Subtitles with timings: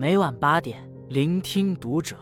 [0.00, 2.16] 每晚八点，聆听读者。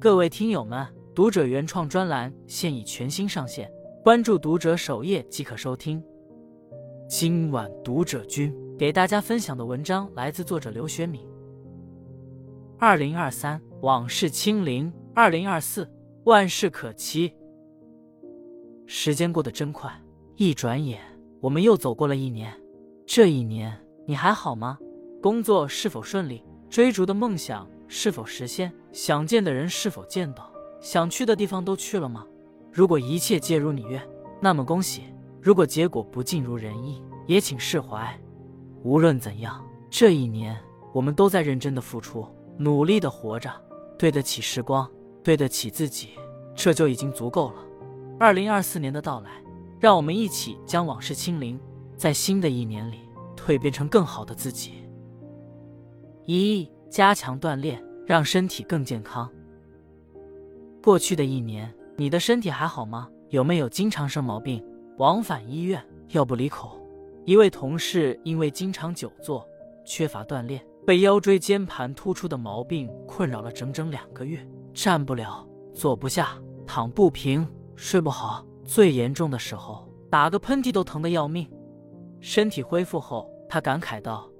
[0.00, 3.70] 各位听友们，读者原创专栏现已全新上线，
[4.02, 6.02] 关注读者首页即可收听。
[7.06, 11.20] 今晚读者君给大家分享的文章来自作者刘学敏。
[12.78, 15.86] 二零二三往事清零，二零二四
[16.24, 17.34] 万事可期。
[18.86, 19.92] 时间过得真快，
[20.36, 21.02] 一转眼
[21.42, 22.50] 我们又走过了一年。
[23.04, 24.78] 这一年你还好吗？
[25.20, 26.42] 工作是否顺利？
[26.72, 28.72] 追逐的梦想是否实现？
[28.94, 30.50] 想见的人是否见到？
[30.80, 32.26] 想去的地方都去了吗？
[32.72, 34.02] 如果一切皆如你愿，
[34.40, 35.02] 那么恭喜；
[35.38, 38.18] 如果结果不尽如人意，也请释怀。
[38.82, 40.58] 无论怎样，这一年
[40.94, 43.52] 我们都在认真的付出，努力的活着，
[43.98, 44.90] 对得起时光，
[45.22, 46.12] 对得起自己，
[46.56, 47.56] 这就已经足够了。
[48.18, 49.30] 二零二四年的到来，
[49.78, 51.60] 让我们一起将往事清零，
[51.98, 53.00] 在新的一年里
[53.36, 54.76] 蜕变成更好的自己。
[56.26, 59.30] 一加强锻炼，让身体更健康。
[60.82, 63.08] 过去的一年，你的身体还好吗？
[63.30, 64.64] 有没有经常生毛病，
[64.98, 66.78] 往返医院，药不离口？
[67.24, 69.46] 一位同事因为经常久坐，
[69.84, 78.44] 缺乏锻炼，被腰椎间盘突出的毛病困扰了整整两个月，站不了，坐不下，躺不平，睡不好。
[78.64, 81.50] 最严重的时候，打个喷嚏都疼得要命。
[82.20, 84.31] 身体恢复后，他感慨道。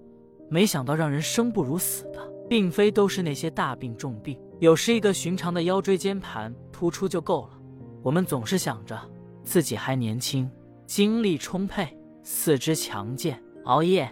[0.49, 7.59] 没想到让人生不如死的，并非都是那些大病重病，有时一个寻常的腰椎间盘突出就够了。
[8.03, 8.99] 我们总是想着
[9.43, 10.51] 自己还年轻，
[10.87, 14.11] 精力充沛，四肢强健，熬夜、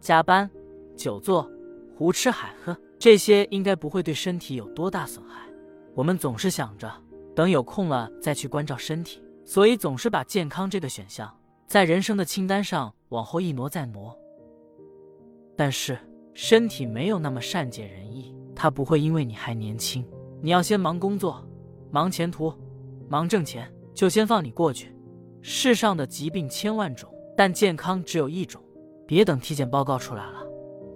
[0.00, 0.50] 加班、
[0.96, 1.48] 久坐、
[1.96, 5.46] 胡吃海喝，这些应该不会对身体有多大损害。
[5.94, 6.92] 我们总是想着
[7.34, 11.32] 等有空了再去关照身体，所以总是把健康这个选项
[11.66, 14.18] 在人生的清单上往后一挪再挪。
[15.56, 15.98] 但是
[16.34, 20.06] 身体没有那么善解人意，他不会因为你还年轻，
[20.42, 21.42] 你要先忙工作、
[21.90, 22.52] 忙前途、
[23.08, 24.94] 忙挣钱，就先放你过去。
[25.40, 28.62] 世上的疾病千万种，但健康只有一种。
[29.06, 30.44] 别等体检报告出来了，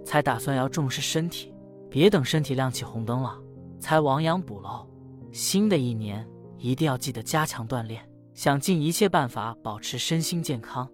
[0.05, 1.53] 才打算要重视身体；
[1.89, 3.39] 别等身体亮起红灯了，
[3.79, 4.85] 才亡羊补牢。
[5.31, 10.85] 新的一年一定要记得加强锻炼，想尽一切办法保持身心健康，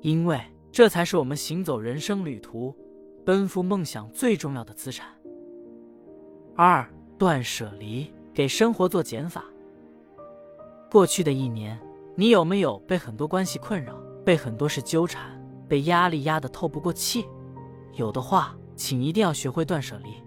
[0.00, 0.40] 因为
[0.72, 2.74] 这才是我们行走人生旅途。
[3.24, 5.08] 奔赴梦想最重要的资产。
[6.54, 9.44] 二断舍离，给生活做减法。
[10.90, 11.80] 过去的一年，
[12.14, 15.22] 你有没有被很多关系困扰，被很多事纠缠，
[15.68, 17.26] 被压力压得透不过气？
[17.94, 20.22] 有的话，请一定要学会断舍离，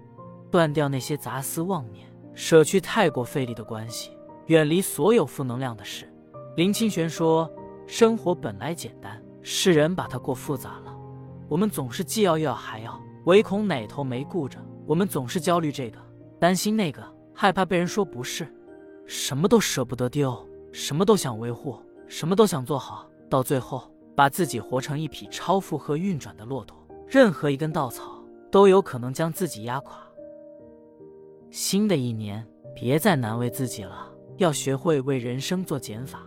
[0.51, 4.11] 断掉那些杂思妄念，舍去太过费力的关系，
[4.47, 6.11] 远离所有负能量的事。
[6.55, 7.49] 林清玄说
[7.85, 10.93] ：“生活本来简单，世人把它过复杂了。”
[11.49, 14.59] 我们总是既要又要还要，唯恐哪头没顾着。
[14.85, 15.97] 我们总是焦虑这个，
[16.39, 17.03] 担心那个，
[17.33, 18.47] 害怕被人说不是，
[19.05, 29.97] 什么都舍不得丢，什么都想维护，什么都想做好，到最后把自己活成一匹超负荷运转的骆驼，任何一根稻草都有可能将自己压垮。
[31.49, 36.21] 新的一年，别再难为自己了，要学会为人生做减法，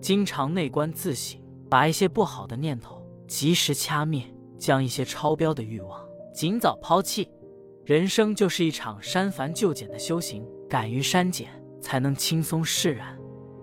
[0.00, 4.24] 经常内观自省，把一些不好的念头及时掐灭。
[4.64, 6.02] 将一些超标的欲望
[6.32, 7.28] 尽早抛弃，
[7.84, 11.50] 人生就是一场删繁就简的修行，敢于删减，
[11.82, 13.14] 才能轻松释然。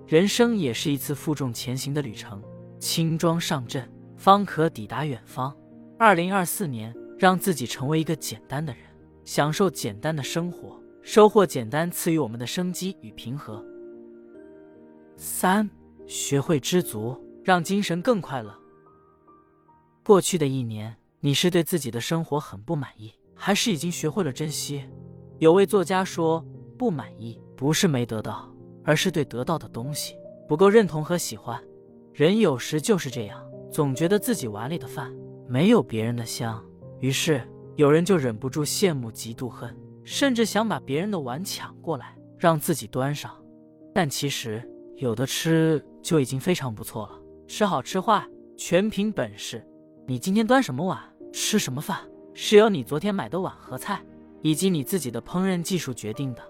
[0.05, 2.39] 人生也是一次负重前行的旅程，
[2.77, 5.51] 轻装上阵，方可抵达远方。
[5.97, 8.83] 二零二四年，让自己成为一个简单的人，
[9.25, 13.65] 享受简单的生活，收获简单赐予我们的生机与平和。
[15.17, 15.67] 三，
[16.05, 18.55] 学会知足，让精神更快乐。
[20.03, 24.83] 过去的一年，你是对自己的生活很不满意，还是已经学会了珍惜？
[25.37, 26.43] 有位作家说
[26.75, 28.51] ：“不满意不是没得到，
[28.83, 30.15] 而是对得到的东西
[30.47, 31.61] 不够认同和喜欢。”
[32.13, 35.13] 人有时就是这样，总觉得自己碗里的饭
[35.47, 36.63] 没有别人的香，
[36.99, 43.31] 于是有人就忍不住羡慕、嫉妒、恨，甚至想把别人的碗抢过来让自己端上。
[43.93, 48.27] 但其实有的吃就已经非常不错了，吃好吃坏
[48.57, 49.63] 全凭本事。
[50.11, 50.99] 你今天端什么碗，
[51.31, 51.97] 吃什么饭，
[52.33, 54.03] 是由你昨天买的碗和菜，
[54.41, 56.41] 以及你自己的烹饪技术决定的。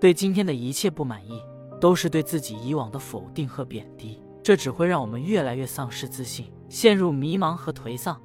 [0.00, 1.42] 对今天的一切不满意，
[1.78, 8.18] 都是对自己以往的否定和贬低，这只会让我们越来越丧失自信，陷入迷茫和颓丧。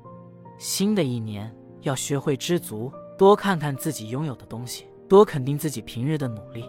[0.58, 6.64] 新的一年要学会知足，多看看自己拥有的东西，多肯定自己平日的努力。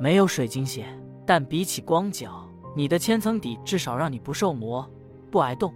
[0.00, 0.86] 没有水晶鞋，
[1.26, 4.90] 但比起光脚，你的千层底至少让你不受磨，
[5.30, 5.70] 不挨冻。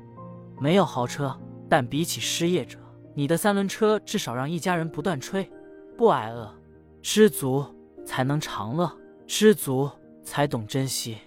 [0.61, 1.37] 没有豪车，
[1.69, 2.79] 但比起失业者，
[3.15, 5.51] 你的三轮车至少让一家人不断吹，
[5.97, 6.53] 不挨饿。
[7.03, 7.65] 知足
[8.05, 8.91] 才能长乐，
[9.27, 9.91] 知足
[10.23, 11.19] 才懂珍惜。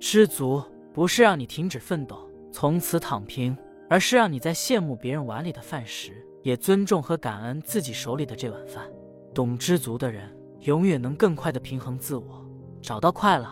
[0.00, 0.60] 知足
[0.92, 3.56] 不是让你停止奋斗，从此躺平，
[3.88, 8.84] 而是让你在羡慕别人碗里的饭时，也尊重和感恩自己手里的这碗饭。
[9.32, 12.44] 懂知足的人，永远能更快的平衡自我，
[12.80, 13.46] 找到快乐。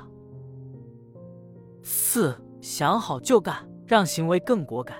[1.83, 4.99] 四想好就干，让行为更果敢。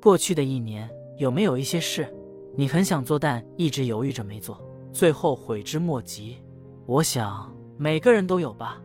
[0.00, 0.88] 过去的一年。
[1.18, 2.08] 有没有一些事，
[2.54, 4.62] 你很想做，但一直犹豫着没做，
[4.92, 6.38] 最后悔之莫及？
[6.86, 8.80] 我想每个人都有吧。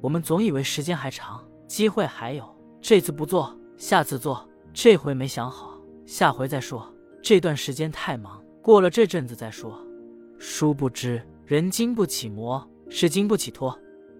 [0.00, 2.44] 我们总以为时间还长，机会还有，
[2.80, 6.92] 这次不做，下次做；这回没想好，下回再说。
[7.22, 9.80] 这段时间太忙，过了这阵子再说。
[10.36, 13.78] 殊不知，人经不起磨，是经不起拖，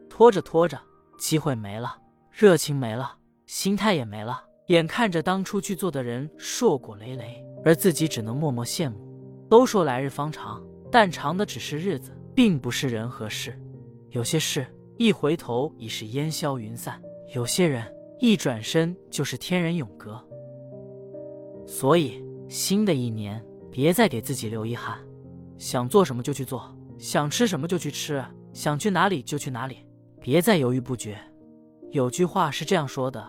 [0.09, 0.81] 拖着拖着，
[1.19, 1.97] 机会没了，
[2.31, 4.45] 热情没了，心态也没了。
[4.69, 8.97] 眼看着当初去做的人硕果累累，而自己只能默默羡慕。
[9.49, 13.59] 都说来日方长，但长的只是日子，并不是人和事。
[14.11, 14.67] 有些事
[14.99, 17.01] 一回头已是烟消云散，
[17.35, 17.83] 有些人
[18.19, 20.23] 一转身就是天人永隔。
[21.67, 24.99] 所以，新的一年别再给自己留遗憾，
[25.57, 28.23] 想做什么就去做，想吃什么就去吃，
[28.53, 29.79] 想去哪里就去哪里，
[30.21, 31.19] 别再犹豫不决。
[31.91, 33.27] 有句话是这样说的：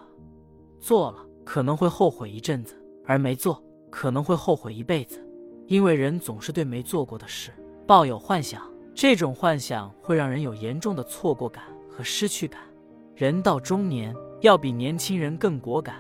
[0.82, 1.26] 做了。
[1.52, 2.76] 可能会后悔一阵子，
[3.08, 3.60] 而没做
[3.90, 5.20] 可能会后悔一辈子，
[5.66, 7.50] 因为人总是对没做过的事
[7.88, 8.62] 抱有幻想，
[8.94, 12.62] 这种幻想会让人有严重的错过感和失去感。
[13.16, 15.96] 人到中年要比年轻人更果敢、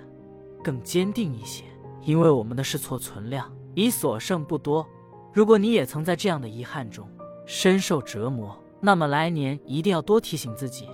[0.63, 1.63] 更坚定一些，
[2.03, 4.87] 因为我们的试错存量已所剩不多。
[5.33, 7.09] 如果你也曾在这样的遗憾中
[7.47, 10.87] 深受折磨，那么来年一定要多提醒自己，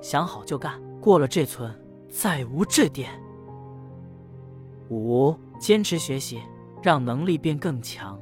[0.00, 1.68] 想好就干，过了这村
[2.08, 3.10] 再无这店。
[4.90, 6.40] 五，坚持学习，
[6.82, 8.20] 让能力变更强。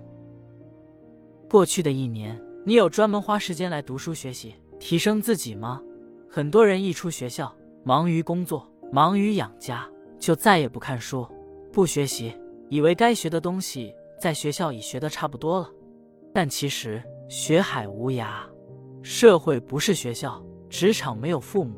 [1.48, 5.80] 过去的一年，你有专门花时间来读书学习，提升自己吗？
[6.28, 7.54] 很多人一出学校，
[7.84, 11.26] 忙于工作，忙于养家，就再也不看书、
[11.72, 12.34] 不学习，
[12.68, 15.70] 以为该学的东西在学校已学得差不多了。
[16.34, 18.40] 但其实，学海无涯，
[19.02, 21.76] 社会不是学校，职场没有父母，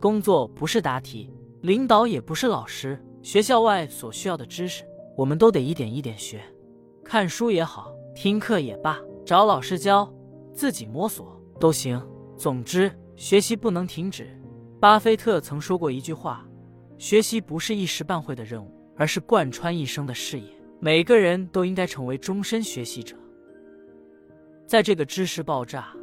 [0.00, 1.30] 工作不是答题，
[1.60, 2.98] 领导也不是老师。
[3.22, 4.84] 学校外所需要的知识，
[5.16, 6.42] 我们都得一点一点学。
[7.04, 10.12] 看书也好，听课也罢，找老师教，
[10.52, 12.04] 自己摸索都行。
[12.36, 14.28] 总之，学习不能停止。
[14.80, 16.44] 巴菲特曾说过一句话
[16.98, 20.46] ：“学习不是一时半会的任务，而是贯穿一生的事业。”
[20.80, 23.16] 每个人都应该成为终身学习者。
[24.66, 25.94] 在这个知识爆炸、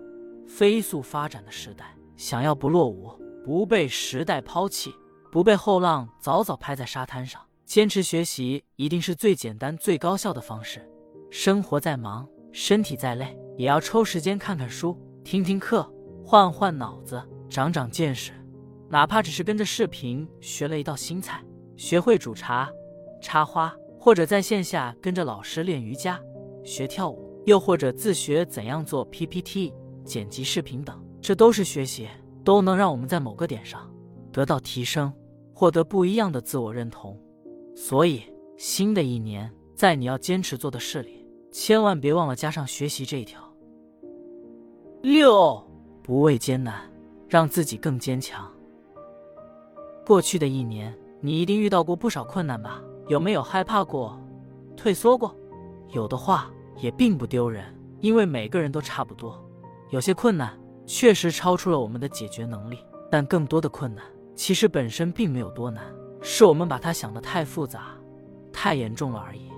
[0.47, 3.11] 飞速发展的时代，想要不落伍，
[3.43, 4.93] 不被时代抛弃。
[5.31, 10.89] 不被后浪早早拍在沙滩上，坚持学习一定是最简单、最高效的方式。
[11.29, 15.87] 生活再忙，身体再累，也要抽时间看看书、听听课，
[16.25, 18.31] 换换脑子，长长见识。
[18.89, 21.43] 哪怕只是跟着视频学了一道新菜，
[21.77, 22.67] 学会煮茶、
[23.21, 26.19] 插花，或者在线下跟着老师练瑜伽、
[26.63, 29.71] 学跳舞，又或者自学怎样做 PPT、
[30.03, 32.09] 剪辑视频等，这都是学习，
[32.43, 33.87] 都能让我们在某个点上
[34.31, 35.13] 得到提升。
[35.59, 37.19] 获得不一样的自我认同，
[37.75, 38.23] 所以
[38.55, 43.41] 新的一年，在你要坚持做的事里，千万别忘了加上学习这一条。
[45.01, 45.61] 六，
[46.01, 46.89] 不畏艰难，
[47.27, 48.49] 让自己更坚强。
[50.05, 52.81] 过去的一年，你一定遇到过不少困难吧？
[53.09, 54.17] 有没有害怕过、
[54.77, 55.35] 退缩过？
[55.89, 57.65] 有的话也并不丢人，
[57.99, 59.37] 因为每个人都差不多。
[59.89, 62.77] 有些困难确实超出了我们的解决能力，
[63.11, 64.05] 但更多的困难。
[64.39, 65.83] 其实本身并没有多难，
[66.21, 67.87] 是我们把它想得太复杂、
[68.53, 69.51] 太严重了而已。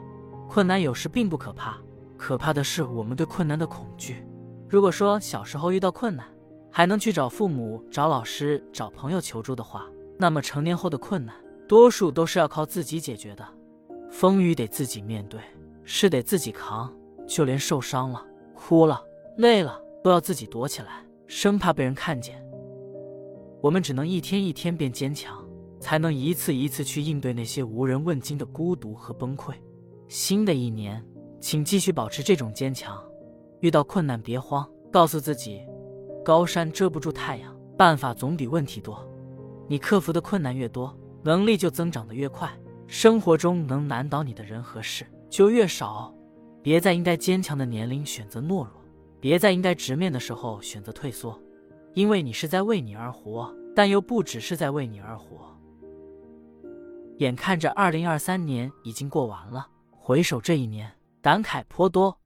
[0.49, 1.77] 困难有时并不可怕，
[2.17, 4.25] 可怕的是我们对困难的恐惧。
[4.67, 6.25] 如果说小时候遇到困难
[6.71, 9.85] 还能去找父母、找老师、找朋友求助的话，
[10.17, 11.35] 那么成年后的困难
[11.67, 13.47] 多数都是要靠自己解决的。
[14.09, 15.39] 风雨得自己面对，
[15.83, 16.91] 是得自己扛，
[17.27, 18.99] 就连受伤了、哭了、
[19.37, 22.43] 累了，都要自己躲起来，生怕被人看见。
[23.61, 25.47] 我们只能一天一天变坚强，
[25.79, 29.53] 才能一次一次去应对那些无人问津的孤独和崩溃。
[30.07, 31.03] 新的一年，
[31.39, 33.01] 请继续保持这种坚强。
[33.59, 35.61] 遇到困难别慌，告诉自己，
[36.25, 39.07] 高山遮不住太阳，办法总比问题多。
[39.67, 42.51] 你克服的困难越多，能力就增长的越快，
[42.87, 46.13] 生活中能难倒你的人和事就越少。
[46.63, 48.71] 别在应该坚强的年龄选择懦弱，
[49.19, 51.39] 别在应该直面的时候选择退缩。
[51.93, 55.57] 因为你是在为你而活，但又不只是在为你而活。
[57.17, 62.17] 眼看着二零二三年已经过完了，回首这一年，感慨颇多。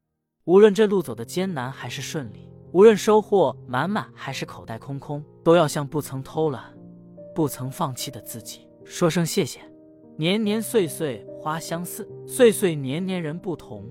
[0.45, 6.73] 无论这路走的艰难还是顺利，无论收获满满还是口袋空空，都要向不曾偷懒、
[7.33, 9.59] 不曾放弃的自己说声谢谢。
[10.17, 13.83] 年年岁岁花相似，岁岁年年人不同。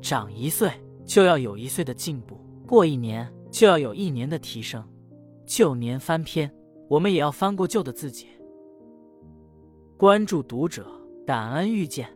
[0.00, 0.70] 长一岁
[1.04, 4.82] 就要有一岁的进步，过一年就要有一年的提升。
[5.46, 6.52] 旧年翻篇，
[6.88, 8.26] 我们也要翻过旧的自己。
[9.96, 10.86] 关注读者，
[11.24, 12.15] 感恩遇见。